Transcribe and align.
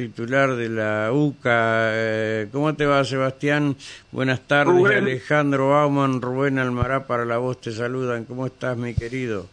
titular 0.00 0.56
de 0.56 0.70
la 0.70 1.10
UCA. 1.12 1.90
Eh, 1.92 2.48
¿Cómo 2.50 2.74
te 2.74 2.86
va, 2.86 3.04
Sebastián? 3.04 3.76
Buenas 4.10 4.40
tardes, 4.40 4.96
Alejandro 4.96 5.70
Bauman, 5.70 6.22
Rubén 6.22 6.58
Almará 6.58 7.06
para 7.06 7.26
la 7.26 7.36
voz 7.36 7.60
te 7.60 7.70
saludan. 7.70 8.24
¿Cómo 8.24 8.46
estás, 8.46 8.78
mi 8.78 8.94
querido? 8.94 9.46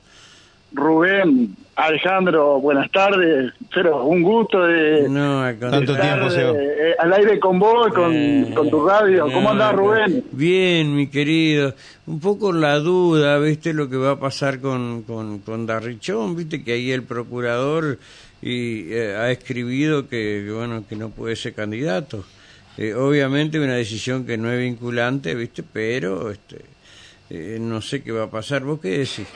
Rubén, 0.71 1.53
Alejandro, 1.75 2.61
buenas 2.61 2.89
tardes. 2.91 3.51
Pero 3.73 4.05
un 4.05 4.23
gusto 4.23 4.63
de, 4.63 5.09
no, 5.09 5.43
tanto 5.59 5.97
tiempo, 5.97 6.27
eh, 6.33 6.95
al 6.97 7.11
aire 7.11 7.39
con 7.39 7.59
vos, 7.59 7.93
con, 7.93 8.13
eh, 8.13 8.49
con 8.55 8.69
tu 8.69 8.87
radio. 8.87 9.29
¿Cómo 9.29 9.49
andás, 9.49 9.75
Rubén? 9.75 10.23
Bien, 10.31 10.95
mi 10.95 11.07
querido. 11.07 11.73
Un 12.05 12.21
poco 12.21 12.53
la 12.53 12.79
duda, 12.79 13.37
¿viste 13.39 13.73
lo 13.73 13.89
que 13.89 13.97
va 13.97 14.11
a 14.11 14.19
pasar 14.19 14.61
con, 14.61 15.03
con, 15.03 15.39
con 15.39 15.65
Darrichón? 15.65 16.37
¿Viste 16.37 16.63
que 16.63 16.71
ahí 16.71 16.91
el 16.91 17.03
procurador 17.03 17.97
y 18.41 18.93
eh, 18.93 19.15
ha 19.15 19.31
escribido 19.31 20.07
que, 20.07 20.49
bueno 20.51 20.85
que 20.87 20.95
no 20.95 21.09
puede 21.09 21.35
ser 21.35 21.53
candidato. 21.53 22.25
Eh, 22.77 22.93
obviamente 22.93 23.59
una 23.59 23.73
decisión 23.73 24.25
que 24.25 24.37
no 24.37 24.51
es 24.51 24.59
vinculante 24.59 25.33
viste 25.33 25.63
pero 25.63 26.29
este 26.29 26.61
eh, 27.29 27.57
no 27.59 27.81
sé 27.81 28.03
qué 28.03 28.11
va 28.11 28.25
a 28.25 28.31
pasar. 28.31 28.63
Vos 28.63 28.79
qué 28.79 28.99
decís 28.99 29.27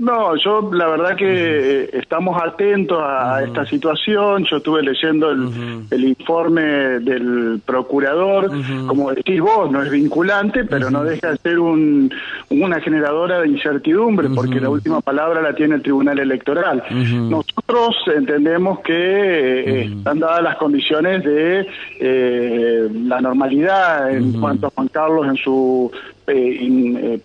no, 0.00 0.34
yo 0.36 0.70
la 0.72 0.86
verdad 0.86 1.14
que 1.14 1.82
eh, 1.82 1.90
estamos 1.92 2.40
atentos 2.42 2.98
a 3.02 3.42
esta 3.44 3.66
situación. 3.66 4.46
Yo 4.50 4.56
estuve 4.56 4.82
leyendo 4.82 5.30
el, 5.30 6.04
informe 6.04 6.62
del 6.62 7.60
procurador. 7.66 8.50
Como 8.86 9.12
decís 9.12 9.42
vos, 9.42 9.70
no 9.70 9.82
es 9.82 9.90
vinculante, 9.90 10.64
pero 10.64 10.90
no 10.90 11.04
deja 11.04 11.32
de 11.32 11.36
ser 11.36 11.58
un, 11.58 12.10
una 12.48 12.80
generadora 12.80 13.42
de 13.42 13.48
incertidumbre, 13.48 14.30
porque 14.30 14.58
la 14.58 14.70
última 14.70 15.02
palabra 15.02 15.42
la 15.42 15.54
tiene 15.54 15.74
el 15.74 15.82
Tribunal 15.82 16.18
Electoral. 16.18 16.82
Nosotros 16.90 17.96
entendemos 18.16 18.80
que 18.80 18.94
eh, 18.94 19.82
están 19.98 20.18
dadas 20.18 20.42
las 20.42 20.56
condiciones 20.56 21.22
de 21.24 21.66
eh, 22.00 22.88
la 23.04 23.20
normalidad 23.20 24.10
en 24.10 24.32
cuanto 24.40 24.68
a 24.68 24.70
Juan 24.70 24.88
Carlos 24.88 25.26
en 25.26 25.36
su 25.36 25.92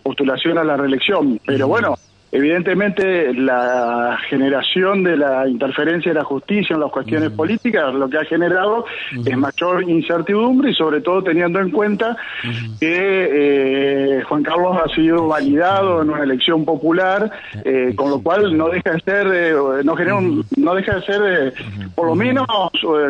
postulación 0.04 0.58
a 0.58 0.64
la 0.66 0.76
reelección. 0.76 1.40
Pero 1.46 1.70
bueno 1.70 1.96
Evidentemente, 2.36 3.34
la 3.34 4.18
generación 4.28 5.04
de 5.04 5.16
la 5.16 5.48
interferencia 5.48 6.12
de 6.12 6.20
la 6.20 6.26
justicia 6.26 6.74
en 6.74 6.82
las 6.82 6.92
cuestiones 6.92 7.32
políticas 7.32 7.94
lo 7.94 8.10
que 8.10 8.18
ha 8.18 8.26
generado 8.26 8.86
es 9.26 9.38
mayor 9.38 9.90
incertidumbre 9.90 10.72
y 10.72 10.74
sobre 10.74 11.00
todo 11.00 11.24
teniendo 11.24 11.62
en 11.62 11.72
cuenta 11.72 12.18
que 12.78 14.18
eh, 14.20 14.24
Juan 14.24 14.44
Carlos 14.44 14.76
ha 14.84 14.94
sido 14.94 15.30
validado 15.30 16.02
en 16.02 16.10
una 16.10 16.24
elección 16.24 16.66
popular, 16.66 17.32
eh, 17.64 17.94
con 17.96 18.10
lo 18.10 18.22
cual 18.22 18.58
no 18.58 18.68
deja 18.68 18.92
de 18.92 19.00
ser, 19.00 19.28
eh, 19.34 19.54
no, 19.86 19.96
genera 19.96 20.20
no 20.58 20.76
deja 20.76 20.96
de 20.96 21.02
ser, 21.04 21.54
por 21.96 22.08
lo 22.08 22.16
menos 22.16 22.46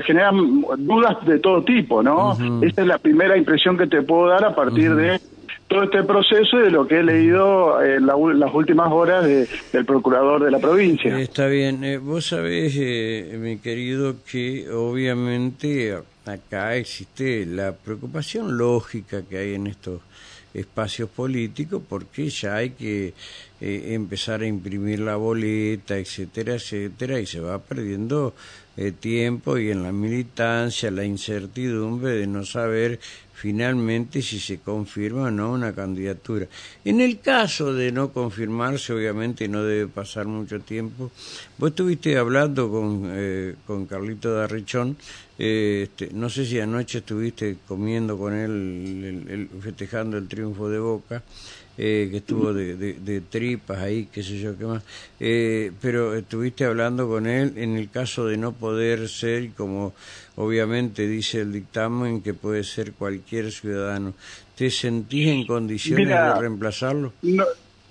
generan 0.06 0.62
dudas 0.78 1.26
de 1.26 1.40
todo 1.40 1.64
tipo, 1.64 2.04
¿no? 2.04 2.38
Esta 2.62 2.84
es 2.84 2.88
la 2.88 3.00
primera 3.00 3.36
impresión 3.36 3.76
que 3.76 3.88
te 3.88 4.04
puedo 4.04 4.28
dar 4.28 4.46
a 4.46 4.54
partir 4.54 4.94
de 4.94 5.20
todo 5.76 5.84
este 5.84 6.04
proceso 6.04 6.58
de 6.58 6.72
lo 6.72 6.88
que 6.88 7.00
he 7.00 7.04
leído 7.04 7.84
en 7.84 8.06
las 8.06 8.54
últimas 8.54 8.90
horas 8.90 9.26
del 9.26 9.86
procurador 9.86 10.42
de 10.42 10.50
la 10.50 10.60
provincia. 10.60 11.20
Está 11.20 11.48
bien. 11.48 11.84
Eh, 11.84 11.98
vos 11.98 12.28
sabés, 12.28 12.76
eh, 12.78 13.38
mi 13.38 13.58
querido, 13.58 14.16
que 14.26 14.70
obviamente 14.72 15.98
acá 16.26 16.78
existe 16.78 17.46
la 17.46 17.74
preocupación 17.74 18.58
lógica 18.58 19.24
que 19.30 19.38
hay 19.38 19.56
en 19.56 19.68
estos 19.68 20.00
espacios 20.54 21.10
políticos 21.10 21.82
porque 21.90 22.30
ya 22.30 22.56
hay 22.56 22.70
que 22.70 23.14
eh, 23.62 23.94
empezar 23.94 24.42
a 24.42 24.48
imprimir 24.48 25.00
la 25.00 25.16
boleta, 25.16 25.98
etcétera, 25.98 26.56
etcétera, 26.56 27.20
y 27.20 27.26
se 27.26 27.40
va 27.40 27.60
perdiendo 27.60 28.34
tiempo 29.00 29.58
y 29.58 29.72
en 29.72 29.84
la 29.84 29.94
militancia 29.94 30.92
la 30.92 31.06
incertidumbre 31.06 32.12
de 32.12 32.28
no 32.28 32.44
saber 32.44 33.00
finalmente 33.36 34.22
si 34.22 34.40
se 34.40 34.60
confirma 34.60 35.24
o 35.24 35.32
no 35.32 35.52
una 35.52 35.74
candidatura. 35.74 36.48
En 36.84 37.02
el 37.02 37.20
caso 37.20 37.74
de 37.74 37.92
no 37.92 38.12
confirmarse, 38.12 38.94
obviamente 38.94 39.48
no 39.48 39.64
debe 39.64 39.88
pasar 39.88 40.26
mucho 40.26 40.62
tiempo. 40.62 41.12
Vos 41.58 41.70
estuviste 41.70 42.18
hablando 42.18 42.72
con, 42.72 43.04
eh, 43.12 43.56
con 43.68 43.86
Carlito 43.86 44.34
Darrichón, 44.34 44.98
eh, 45.38 45.82
este, 45.84 46.10
no 46.14 46.30
sé 46.30 46.46
si 46.46 46.60
anoche 46.60 47.00
estuviste 47.00 47.58
comiendo 47.68 48.18
con 48.18 48.34
él, 48.34 49.50
festejando 49.62 50.18
el 50.18 50.28
triunfo 50.28 50.70
de 50.70 50.80
Boca. 50.80 51.22
Eh, 51.78 52.08
que 52.10 52.18
estuvo 52.18 52.54
de, 52.54 52.76
de, 52.76 53.22
tripas 53.22 53.80
ahí, 53.80 54.08
qué 54.10 54.24
sé 54.24 54.40
yo, 54.40 54.58
qué 54.58 54.64
más. 54.64 54.82
Eh, 55.20 55.74
pero 55.82 56.16
estuviste 56.16 56.64
hablando 56.64 57.10
con 57.10 57.28
él 57.28 57.54
en 57.58 57.76
el 57.76 57.90
caso 57.90 58.26
de 58.28 58.38
no 58.38 58.54
poder 58.54 59.10
ser, 59.10 59.52
como 59.52 59.94
obviamente 60.38 61.06
dice 61.06 61.42
el 61.42 61.52
dictamen, 61.52 62.22
que 62.22 62.34
puede 62.34 62.64
ser 62.64 62.94
cualquier 62.94 63.52
ciudadano. 63.52 64.14
¿Te 64.56 64.72
sentís 64.72 65.28
en 65.28 65.46
condiciones 65.46 66.08
de 66.08 66.34
reemplazarlo? 66.36 67.12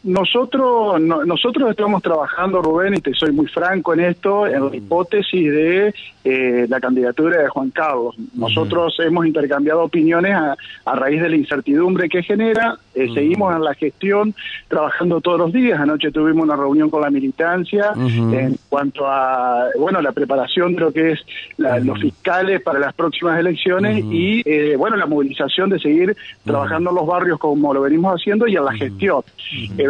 Nosotros, 0.04 1.00
nosotros 1.00 1.70
estamos 1.70 2.02
trabajando, 2.02 2.60
Rubén, 2.60 2.92
y 2.92 3.00
te 3.00 3.14
soy 3.14 3.32
muy 3.32 3.46
franco 3.46 3.94
en 3.94 4.00
esto, 4.00 4.46
en 4.46 4.68
la 4.68 4.76
hipótesis 4.76 5.50
de 5.50 5.94
eh, 6.24 6.66
la 6.68 6.78
candidatura 6.78 7.42
de 7.42 7.48
Juan 7.48 7.70
Carlos. 7.70 8.14
Nosotros 8.34 8.96
hemos 9.00 9.26
intercambiado 9.26 9.82
opiniones 9.82 10.34
a, 10.34 10.94
raíz 10.94 11.22
de 11.22 11.28
la 11.28 11.36
incertidumbre 11.36 12.08
que 12.08 12.22
genera. 12.22 12.76
Eh, 12.94 13.08
seguimos 13.12 13.54
en 13.54 13.64
la 13.64 13.74
gestión 13.74 14.34
trabajando 14.68 15.20
todos 15.20 15.38
los 15.38 15.52
días. 15.52 15.80
Anoche 15.80 16.10
tuvimos 16.10 16.44
una 16.44 16.56
reunión 16.56 16.88
con 16.88 17.02
la 17.02 17.10
militancia 17.10 17.92
en 17.96 18.56
cuanto 18.68 19.06
a 19.06 19.68
bueno 19.78 20.00
la 20.00 20.12
preparación 20.12 20.74
de 20.74 20.80
lo 20.80 20.92
que 20.92 21.12
es 21.12 21.20
los 21.58 22.00
fiscales 22.00 22.62
para 22.62 22.78
las 22.78 22.94
próximas 22.94 23.38
elecciones 23.38 24.04
y 24.04 24.42
eh, 24.44 24.76
bueno 24.76 24.96
la 24.96 25.06
movilización 25.06 25.70
de 25.70 25.78
seguir 25.78 26.16
trabajando 26.44 26.90
en 26.90 26.96
los 26.96 27.06
barrios 27.06 27.38
como 27.38 27.74
lo 27.74 27.82
venimos 27.82 28.14
haciendo 28.14 28.46
y 28.46 28.56
en 28.56 28.64
la 28.64 28.72
gestión 28.72 29.22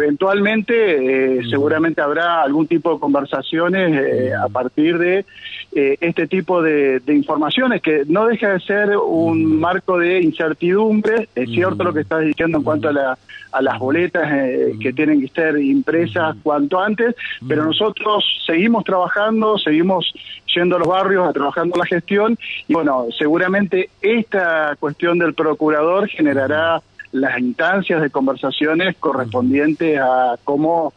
eventualmente 0.05 1.39
eh, 1.39 1.41
seguramente 1.49 1.99
habrá 1.99 2.43
algún 2.43 2.67
tipo 2.67 2.93
de 2.93 2.99
conversaciones 2.99 3.91
eh, 3.99 4.33
a 4.33 4.47
partir 4.49 4.99
de 4.99 5.25
eh, 5.73 5.97
este 5.99 6.27
tipo 6.27 6.61
de, 6.61 7.01
informaciones 7.07 7.81
que 7.81 8.03
no 8.07 8.27
deja 8.27 8.53
de 8.53 8.59
ser 8.59 8.97
un 8.97 9.59
marco 9.59 9.97
de 9.97 10.21
incertidumbre. 10.21 11.27
Es 11.35 11.49
cierto 11.49 11.83
lo 11.83 11.93
que 11.93 12.01
estás 12.01 12.21
diciendo 12.21 12.59
en 12.59 12.63
cuanto 12.63 12.89
a, 12.89 13.17
a 13.51 13.61
las 13.61 13.79
boletas 13.79 14.31
que 14.79 14.93
tienen 14.93 15.21
que 15.21 15.27
ser 15.29 15.57
impresas 15.59 16.35
cuanto 16.43 16.79
antes, 16.79 17.15
pero 17.47 17.65
nosotros 17.65 18.23
seguimos 18.45 18.83
trabajando, 18.83 19.57
seguimos 19.57 20.13
yendo 20.53 20.75
a 20.75 20.79
los 20.79 20.87
barrios 20.87 21.27
a 21.27 21.33
trabajando 21.33 21.77
la 21.77 21.85
gestión 21.85 22.37
y 22.67 22.73
bueno, 22.73 23.07
seguramente 23.17 23.89
esta 24.01 24.75
cuestión 24.79 25.17
del 25.17 25.33
procurador 25.33 26.07
generará 26.07 26.81
las 27.15 27.39
instancias 27.39 28.01
de 28.01 28.09
conversaciones 28.09 28.97
correspondientes 28.97 29.97
a 29.99 30.37
cómo 30.43 30.93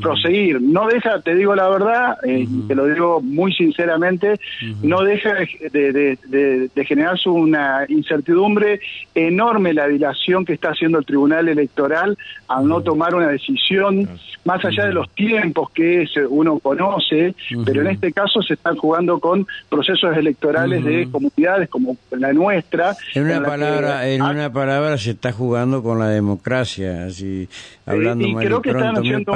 proseguir. 0.00 0.60
No 0.60 0.86
deja, 0.86 1.20
te 1.20 1.34
digo 1.34 1.54
la 1.54 1.68
verdad, 1.68 2.18
eh, 2.24 2.46
te 2.68 2.74
lo 2.74 2.86
digo 2.86 3.20
muy 3.20 3.52
sinceramente, 3.52 4.38
no 4.82 5.02
deja 5.02 5.34
de, 5.72 6.18
de, 6.28 6.84
generarse 6.84 7.28
una 7.28 7.84
incertidumbre 7.88 8.80
enorme 9.14 9.74
la 9.74 9.86
dilación 9.86 10.44
que 10.44 10.54
está 10.54 10.70
haciendo 10.70 10.98
el 10.98 11.04
Tribunal 11.04 11.48
Electoral 11.48 12.16
al 12.48 12.66
no 12.66 12.80
tomar 12.82 13.14
una 13.14 13.28
decisión, 13.28 14.08
más 14.44 14.64
allá 14.64 14.86
de 14.86 14.92
los 14.92 15.08
tiempos 15.10 15.70
que 15.70 16.08
uno 16.28 16.58
conoce, 16.58 17.34
pero 17.64 17.82
en 17.82 17.88
este 17.88 18.12
caso 18.12 18.42
se 18.42 18.54
están 18.54 18.76
jugando 18.76 19.20
con 19.20 19.46
procesos 19.68 20.16
electorales 20.16 20.84
de 20.84 21.08
comunidades 21.10 21.68
como 21.68 21.96
la 22.10 22.32
nuestra. 22.32 22.96
En 23.14 23.24
una 23.24 23.42
palabra, 23.42 24.08
en 24.08 24.22
una 24.22 24.52
palabra 24.52 24.98
se 24.98 25.10
está 25.10 25.32
jugando 25.32 25.82
con 25.82 25.98
la 25.98 26.08
democracia, 26.08 27.04
así 27.04 27.48
hablando 27.86 28.26
y 28.26 28.34
creo 28.34 28.62
que 28.62 28.70
están 28.70 28.96
haciendo 28.96 29.32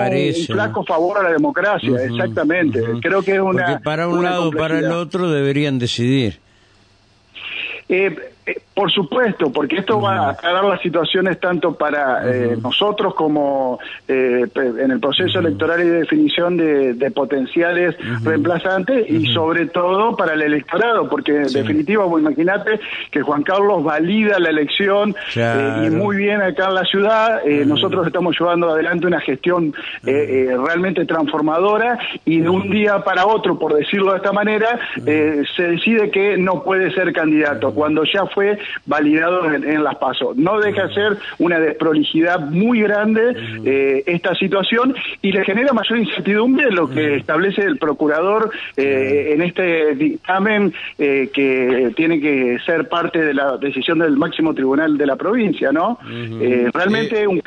un 0.49 0.57
flaco 0.57 0.85
favor 0.85 1.19
a 1.19 1.23
la 1.23 1.31
democracia, 1.31 1.91
exactamente. 2.05 2.83
Creo 3.01 3.23
que 3.23 3.35
es 3.35 3.41
una. 3.41 3.67
Porque 3.67 3.85
para 3.85 4.09
un 4.09 4.23
lado 4.23 4.49
o 4.49 4.53
para 4.53 4.79
el 4.79 4.91
otro 4.93 5.31
deberían 5.31 5.79
decidir. 5.79 6.41
Eh, 7.89 8.34
eh, 8.47 8.61
por 8.75 8.91
supuesto, 8.91 9.51
porque 9.51 9.77
esto 9.77 10.01
va 10.01 10.17
a 10.17 10.31
aclarar 10.31 10.65
las 10.65 10.83
situaciones 10.83 11.41
tanto 11.41 11.75
para 11.75 12.31
eh, 12.31 12.59
nosotros 12.61 13.15
como 13.15 13.79
eh, 14.07 14.45
en 14.55 14.91
el 14.91 15.01
proceso 15.01 15.39
electoral 15.39 15.81
y 15.81 15.85
de 15.85 15.99
definición 16.01 16.57
de, 16.57 17.11
potenciales 17.15 17.97
reemplazantes 18.25 19.09
y 19.09 19.27
sobre 19.33 19.67
todo 19.67 20.17
para 20.17 20.35
el 20.35 20.43
electorado, 20.43 21.09
porque 21.09 21.37
en 21.37 21.53
definitiva, 21.53 22.05
vos 22.05 22.21
imaginate 22.21 22.81
que 23.11 23.23
Juan 23.23 23.45
Carlos 23.45 23.85
valida 23.85 24.39
la 24.39 24.51
elección 24.51 25.15
y 25.37 25.91
muy 25.91 26.17
bien 26.17 26.43
acá 26.43 26.69
en 26.69 26.75
la 26.75 26.85
ciudad, 26.85 27.45
nosotros 27.67 28.07
estamos 28.07 28.37
llevando 28.39 28.71
adelante 28.71 29.07
una 29.07 29.21
gestión 29.21 29.73
realmente 30.03 31.05
transformadora 31.05 31.99
y 32.25 32.41
de 32.41 32.49
un 32.49 32.69
día 32.71 32.99
para 33.05 33.27
otro, 33.27 33.59
por 33.59 33.75
decirlo 33.75 34.11
de 34.13 34.17
esta 34.17 34.33
manera, 34.33 34.81
se 35.05 35.63
decide 35.63 36.11
que 36.11 36.37
no 36.37 36.65
puede 36.65 36.93
ser 36.93 37.13
candidato, 37.13 37.73
cuando 37.73 38.03
ya 38.05 38.27
fue 38.35 38.59
validado 38.87 39.53
en, 39.53 39.85
las 39.85 39.97
pasos. 39.97 40.37
No 40.37 40.61
deja 40.61 40.89
de 40.89 40.95
ser 40.95 41.17
una 41.39 41.59
desprolijidad 41.59 42.41
muy 42.41 42.81
grande 42.81 43.35
eh, 43.65 44.03
esta 44.07 44.35
situación 44.35 44.95
y 45.23 45.33
le 45.33 45.45
genera 45.45 45.73
mayor 45.73 45.99
incertidumbre 45.99 46.71
lo 46.71 46.89
que 46.89 47.17
establece 47.17 47.63
el 47.63 47.79
procurador 47.79 48.51
eh, 48.77 49.33
en 49.35 49.43
este 49.43 49.95
dictamen 49.95 50.73
eh, 50.99 51.31
que 51.33 51.93
tiene 51.97 52.21
que 52.21 52.59
ser 52.65 52.89
parte 52.89 53.21
de 53.21 53.35
la 53.35 53.57
decisión 53.57 53.99
del 53.99 54.17
máximo 54.17 54.55
tribunal 54.55 54.99
de 54.99 55.07
la 55.07 55.17
provincia, 55.17 55.73
¿no? 55.73 55.99
realmente 56.73 57.27
un, 57.27 57.43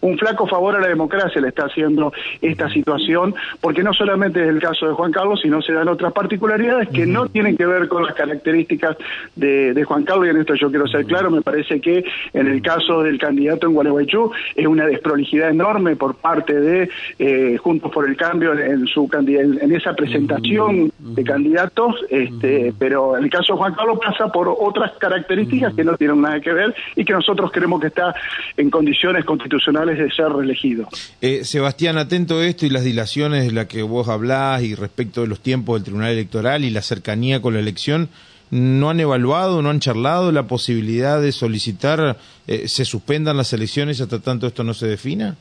un 0.00 0.18
flaco 0.18 0.46
favor 0.46 0.76
a 0.76 0.80
la 0.80 0.88
democracia 0.88 1.40
le 1.40 1.48
está 1.48 1.66
haciendo 1.66 2.12
esta 2.40 2.68
situación, 2.70 3.34
porque 3.60 3.82
no 3.82 3.92
solamente 3.92 4.42
es 4.42 4.48
el 4.48 4.60
caso 4.60 4.86
de 4.86 4.92
Juan 4.92 5.12
Carlos, 5.12 5.40
sino 5.40 5.60
se 5.62 5.72
dan 5.72 5.88
otras 5.88 6.12
particularidades 6.12 6.88
que 6.88 7.06
no 7.06 7.26
tienen 7.28 7.56
que 7.56 7.66
ver 7.66 7.88
con 7.88 8.04
las 8.04 8.14
características 8.14 8.96
de, 9.36 9.82
Juan 9.84 10.04
Carlos, 10.04 10.21
y 10.24 10.28
en 10.28 10.38
esto 10.38 10.54
yo 10.54 10.70
quiero 10.70 10.86
ser 10.86 11.04
claro, 11.06 11.30
me 11.30 11.42
parece 11.42 11.80
que 11.80 12.04
en 12.32 12.46
el 12.46 12.62
caso 12.62 13.02
del 13.02 13.18
candidato 13.18 13.66
en 13.66 13.74
Gualeguaychú 13.74 14.32
es 14.54 14.66
una 14.66 14.86
desprolijidad 14.86 15.50
enorme 15.50 15.96
por 15.96 16.16
parte 16.16 16.58
de 16.58 16.88
eh, 17.18 17.56
Juntos 17.58 17.90
por 17.92 18.08
el 18.08 18.16
Cambio 18.16 18.52
en 18.52 18.86
su 18.86 19.08
en 19.12 19.74
esa 19.74 19.94
presentación 19.94 20.92
de 20.98 21.24
candidatos, 21.24 21.96
este, 22.08 22.72
pero 22.78 23.16
en 23.16 23.24
el 23.24 23.30
caso 23.30 23.52
de 23.52 23.58
Juan 23.58 23.74
Carlos 23.74 23.98
pasa 24.04 24.28
por 24.28 24.48
otras 24.48 24.92
características 24.98 25.74
que 25.74 25.84
no 25.84 25.96
tienen 25.96 26.20
nada 26.20 26.40
que 26.40 26.52
ver 26.52 26.74
y 26.96 27.04
que 27.04 27.12
nosotros 27.12 27.50
creemos 27.52 27.80
que 27.80 27.88
está 27.88 28.14
en 28.56 28.70
condiciones 28.70 29.24
constitucionales 29.24 29.98
de 29.98 30.10
ser 30.10 30.30
reelegido. 30.30 30.88
Eh, 31.20 31.44
Sebastián, 31.44 31.98
atento 31.98 32.38
a 32.38 32.46
esto 32.46 32.66
y 32.66 32.70
las 32.70 32.84
dilaciones 32.84 33.46
de 33.46 33.52
las 33.52 33.66
que 33.66 33.82
vos 33.82 34.08
hablás 34.08 34.62
y 34.62 34.74
respecto 34.74 35.22
de 35.22 35.28
los 35.28 35.40
tiempos 35.40 35.76
del 35.76 35.84
Tribunal 35.84 36.12
Electoral 36.12 36.64
y 36.64 36.70
la 36.70 36.82
cercanía 36.82 37.40
con 37.42 37.54
la 37.54 37.60
elección, 37.60 38.08
¿no 38.52 38.90
han 38.90 39.00
evaluado, 39.00 39.62
no 39.62 39.70
han 39.70 39.80
charlado 39.80 40.30
la 40.30 40.46
posibilidad 40.46 41.22
de 41.22 41.32
solicitar 41.32 42.18
eh, 42.46 42.68
se 42.68 42.84
suspendan 42.84 43.38
las 43.38 43.52
elecciones 43.54 44.00
hasta 44.00 44.18
tanto 44.18 44.46
esto 44.46 44.62
no 44.62 44.74
se 44.74 44.86
defina? 44.86 45.36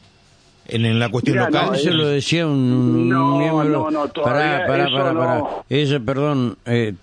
En, 0.67 0.99
la 0.99 1.09
cuestión 1.09 1.37
local. 1.37 1.75
Eso 1.75 1.89
lo 1.89 2.07
decía 2.07 2.47
un, 2.47 3.09
no, 3.09 3.37
miembro. 3.37 3.91
No, 3.91 3.91
no, 3.91 4.13
pará, 4.13 4.65
pará, 4.65 4.85
pará, 4.89 5.13
pará. 5.13 5.43
Eso, 5.67 5.99
perdón, 6.01 6.57
eh, 6.65 6.93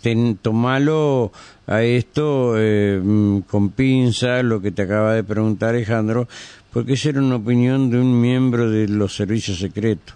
tomalo 0.40 1.32
a 1.66 1.82
esto 1.82 2.54
eh, 2.56 2.98
mm, 3.02 3.40
con 3.40 3.70
pinza, 3.70 4.42
lo 4.42 4.62
que 4.62 4.70
te 4.70 4.82
acaba 4.82 5.12
de 5.12 5.24
preguntar 5.24 5.74
Alejandro, 5.74 6.26
porque 6.72 6.94
esa 6.94 7.10
era 7.10 7.20
una 7.20 7.36
opinión 7.36 7.90
de 7.90 7.98
un 7.98 8.18
miembro 8.18 8.70
de 8.70 8.88
los 8.88 9.14
servicios 9.14 9.58
secretos, 9.58 10.14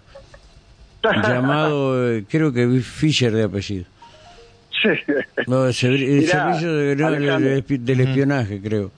llamado, 1.03 2.11
eh, 2.11 2.25
creo 2.27 2.51
que 2.51 2.81
Fisher 2.81 3.33
de 3.33 3.43
apellido. 3.43 3.85
No, 5.47 5.67
el, 5.67 5.75
servicio 5.75 6.73
del 6.75 8.01
espionaje, 8.01 8.61
creo. 8.61 8.91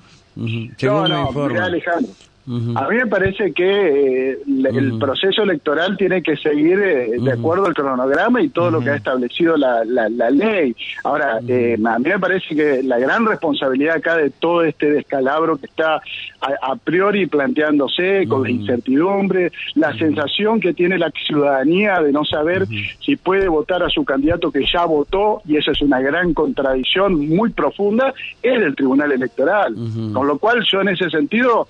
Según 0.77 1.09
no, 1.09 1.31
no, 1.31 1.65
Alejandro, 1.65 2.13
a 2.47 2.89
mí 2.89 2.97
me 2.97 3.07
parece 3.07 3.53
que 3.53 4.33
eh, 4.33 4.39
el 4.47 4.99
proceso 4.99 5.43
electoral 5.45 5.97
tiene 5.97 6.23
que 6.23 6.37
seguir 6.37 6.79
eh, 6.79 7.13
de 7.19 7.33
acuerdo 7.33 7.65
al 7.65 7.75
cronograma 7.75 8.43
y 8.43 8.51
todo 8.51 8.71
lo 8.71 8.81
que 8.81 8.91
ha 8.91 8.97
establecido 8.97 9.57
la, 9.57 9.83
la, 9.85 10.31
ley. 10.31 10.77
Ahora, 11.05 11.41
eh, 11.49 11.79
a 11.83 11.99
mí 11.99 12.05
me 12.05 12.19
parece 12.19 12.55
que 12.55 12.83
la 12.83 12.99
gran 12.99 13.25
responsabilidad 13.25 13.97
acá 13.97 14.17
de 14.17 14.29
todo 14.29 14.63
este 14.63 14.91
descalabro 14.91 15.57
que 15.57 15.67
está 15.67 16.03
a, 16.43 16.77
priori 16.77 17.27
planteándose 17.27 18.27
con 18.29 18.43
la 18.43 18.51
incertidumbre, 18.51 19.51
la 19.75 19.97
sensación 19.97 20.61
que 20.61 20.75
tiene 20.75 20.99
la 20.99 21.11
ciudadanía 21.11 22.03
de 22.03 22.13
no 22.13 22.27
saber 22.27 22.67
si 23.01 23.17
puede 23.17 23.49
votar 23.49 23.83
a 23.83 23.89
su 23.89 24.05
candidato 24.05 24.53
que 24.53 24.67
ya 24.71 24.85
votó, 24.85 25.41
y 25.47 25.57
esa 25.57 25.71
es 25.71 25.81
una 25.81 26.01
gran 26.01 26.35
contradicción 26.35 27.27
muy 27.27 27.51
profunda, 27.51 28.13
es 28.43 28.61
del 28.61 28.77
Tribunal 28.77 29.13
Electoral. 29.13 29.75
Con 30.13 30.27
lo 30.27 30.39
cual 30.39 30.63
yo 30.71 30.83
en 30.83 30.89
ese 30.89 31.09
sentido... 31.09 31.67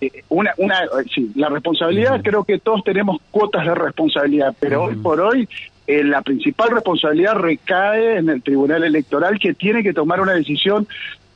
Eh, 0.00 0.22
una, 0.28 0.52
una, 0.58 0.80
sí, 1.12 1.30
la 1.34 1.48
responsabilidad, 1.48 2.20
creo 2.22 2.44
que 2.44 2.58
todos 2.58 2.84
tenemos 2.84 3.20
cuotas 3.30 3.66
de 3.66 3.74
responsabilidad, 3.74 4.54
pero 4.60 4.84
hoy 4.84 4.94
por 4.94 5.20
hoy 5.20 5.48
eh, 5.88 6.04
la 6.04 6.22
principal 6.22 6.70
responsabilidad 6.70 7.34
recae 7.34 8.18
en 8.18 8.28
el 8.28 8.42
Tribunal 8.42 8.84
Electoral 8.84 9.38
que 9.38 9.54
tiene 9.54 9.82
que 9.82 9.92
tomar 9.92 10.20
una 10.20 10.34
decisión 10.34 10.86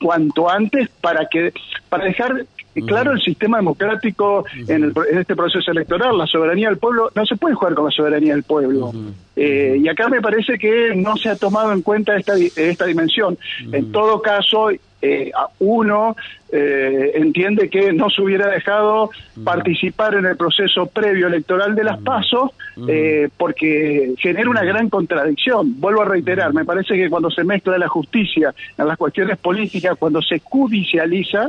cuanto 0.01 0.51
antes 0.51 0.89
para 1.01 1.27
que 1.27 1.53
para 1.89 2.05
dejar 2.05 2.45
claro 2.81 3.13
el 3.13 3.21
sistema 3.21 3.59
democrático 3.59 4.45
en, 4.67 4.85
el, 4.85 4.93
en, 5.11 5.19
este 5.19 5.37
proceso 5.37 5.71
electoral 5.71 6.17
la 6.17 6.27
soberanía 6.27 6.69
del 6.69 6.79
pueblo 6.79 7.11
no 7.15 7.27
se 7.27 7.37
puede 7.37 7.55
jugar 7.55 7.75
con 7.75 7.85
la 7.85 7.91
soberanía 7.91 8.35
del 8.35 8.45
pueblo. 8.45 8.93
Eh, 9.37 9.79
y 9.83 9.89
acá 9.89 10.09
me 10.09 10.21
parece 10.21 10.59
que 10.59 10.95
no 10.95 11.17
se 11.17 11.29
ha 11.29 11.37
tomado 11.37 11.73
en 11.73 11.83
cuenta 11.83 12.17
esta 12.17 12.35
esta 12.37 12.87
dimensión. 12.87 13.39
En 13.73 13.93
todo 13.93 14.23
caso 14.23 14.71
eh, 15.05 15.33
uno 15.59 16.17
eh, 16.53 17.11
entiende 17.15 17.69
que 17.69 17.93
no 17.93 18.09
se 18.09 18.23
hubiera 18.23 18.47
dejado 18.47 19.11
participar 19.43 20.15
en 20.15 20.27
el 20.27 20.37
proceso 20.37 20.87
previo 20.87 21.27
electoral 21.27 21.75
de 21.75 21.83
las 21.83 21.99
pasos 22.01 22.53
eh, 22.89 23.29
porque 23.37 24.15
genera 24.19 24.49
una 24.49 24.63
gran 24.63 24.89
contradicción. 24.89 25.81
Vuelvo 25.81 26.03
a 26.03 26.05
reiterar, 26.05 26.55
me 26.55 26.65
parece 26.65 26.95
que 26.95 27.11
cuando 27.11 27.31
se 27.31 27.43
mezcla 27.43 27.77
la 27.79 27.89
justicia 27.89 28.55
en 28.79 28.87
las 28.87 28.97
cuestiones 28.97 29.39
políticas, 29.39 29.97
cuando 29.99 30.23
se 30.23 30.39
judicializa, 30.39 31.49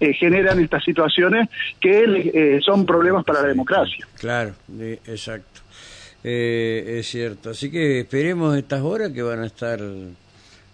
generan 0.00 0.60
estas 0.60 0.84
situaciones 0.84 1.48
que 1.80 2.60
son 2.64 2.86
problemas 2.86 3.24
para 3.24 3.42
la 3.42 3.48
democracia. 3.48 4.06
Claro, 4.18 4.54
exacto. 5.06 5.60
es 6.22 7.06
cierto. 7.06 7.50
Así 7.50 7.70
que 7.70 8.00
esperemos 8.00 8.56
estas 8.56 8.82
horas 8.82 9.10
que 9.12 9.22
van 9.22 9.40
a 9.40 9.46
estar 9.46 9.80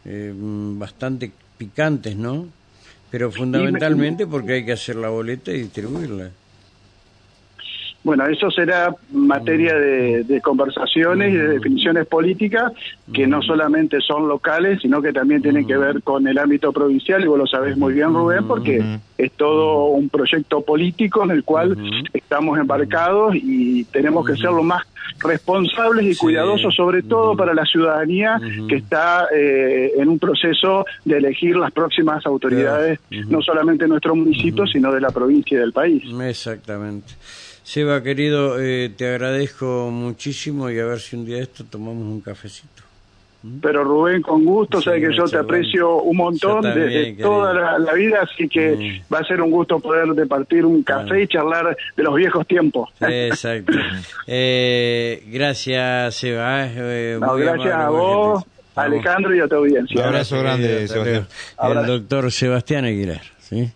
bastante 0.05 1.31
picantes, 1.57 2.17
¿no? 2.17 2.49
Pero 3.11 3.31
fundamentalmente 3.31 4.27
porque 4.27 4.55
hay 4.55 4.65
que 4.65 4.73
hacer 4.73 4.97
la 4.97 5.09
boleta 5.09 5.53
y 5.53 5.63
distribuirla. 5.63 6.31
Bueno, 8.05 8.27
eso 8.27 8.51
será 8.51 8.95
materia 9.13 9.75
de, 9.75 10.41
conversaciones 10.43 11.33
y 11.33 11.37
de 11.39 11.49
definiciones 11.49 12.07
políticas 12.07 12.71
que 13.15 13.27
no 13.27 13.41
solamente 13.41 13.99
son 14.03 14.29
locales, 14.29 14.81
sino 14.83 15.01
que 15.01 15.11
también 15.11 15.41
tienen 15.41 15.67
que 15.67 15.77
ver 15.79 16.03
con 16.03 16.29
el 16.29 16.37
ámbito 16.37 16.71
provincial, 16.71 17.25
y 17.25 17.27
vos 17.27 17.39
lo 17.39 17.47
sabés 17.47 17.79
muy 17.79 17.95
bien, 17.95 18.13
Rubén, 18.13 18.47
porque 18.47 18.99
es 19.17 19.33
todo 19.33 19.87
un 19.87 20.11
proyecto 20.11 20.61
político 20.61 21.25
en 21.25 21.31
el 21.31 21.45
cual 21.45 21.77
estamos 22.13 22.59
embarcados 22.59 23.35
y 23.37 23.85
tenemos 23.85 24.27
que 24.27 24.37
ser 24.37 24.51
lo 24.51 24.63
más 24.63 24.83
responsables 25.21 26.05
y 26.05 26.17
cuidadosos, 26.17 26.75
sobre 26.75 27.03
todo 27.03 27.35
para 27.37 27.55
la 27.55 27.65
ciudadanía 27.65 28.39
que 28.69 28.77
está 28.77 29.29
eh, 29.35 29.93
en 29.97 30.09
un 30.09 30.19
proceso 30.19 30.85
de 31.07 31.17
elegir 31.17 31.57
las 31.57 31.73
próximas 31.73 32.25
autoridades, 32.27 33.01
no 33.29 33.41
solamente 33.41 33.85
de 33.85 33.89
nuestro 33.89 34.15
municipio, 34.15 34.67
sino 34.67 34.93
de 34.93 35.01
la 35.01 35.11
provincia 35.11 35.57
y 35.57 35.61
del 35.61 35.73
país. 35.73 36.03
Exactamente. 36.21 37.15
Seba, 37.65 38.03
querido, 38.03 38.61
eh, 38.61 38.91
te 38.95 39.09
agradezco 39.09 39.89
muchísimo 39.91 40.71
y 40.71 40.79
a 40.79 40.85
ver 40.85 41.01
si 41.01 41.17
un 41.17 41.25
día 41.25 41.39
esto 41.39 41.65
tomamos 41.65 42.05
un 42.05 42.21
cafecito. 42.21 42.83
¿Mm? 43.43 43.61
Pero 43.63 43.83
Rubén, 43.85 44.21
con 44.21 44.45
gusto, 44.45 44.83
sabes 44.83 45.09
que 45.09 45.17
yo 45.17 45.25
te 45.25 45.39
aprecio 45.39 45.97
un 46.03 46.15
montón 46.15 46.61
desde 46.61 47.15
toda 47.15 47.79
la, 47.79 47.93
vida, 47.95 48.21
así 48.21 48.51
que 48.51 49.01
va 49.13 49.21
a 49.21 49.25
ser 49.25 49.41
un 49.41 49.51
gusto 49.51 49.81
poder 49.81 50.09
departir 50.09 50.67
un 50.67 50.83
café 50.83 51.23
y 51.23 51.27
charlar 51.27 51.75
de 51.97 52.03
los 52.03 52.15
viejos 52.15 52.47
tiempos. 52.47 52.91
Exacto. 53.01 53.73
eh, 54.27 55.25
gracias, 55.29 56.17
Seba. 56.17 56.67
Eh, 56.67 57.19
gracias 57.19 57.75
a 57.75 57.89
vos, 57.89 58.45
Alejandro 58.75 59.35
y 59.35 59.41
a 59.41 59.49
tu 59.49 59.55
audiencia. 59.55 60.01
Un 60.03 60.07
abrazo 60.07 60.39
grande, 60.39 60.87
Sebastián. 60.87 61.27
El 61.63 61.87
doctor 61.87 62.31
Sebastián 62.31 62.85
Aguilar. 62.85 63.23
¿sí? 63.41 63.71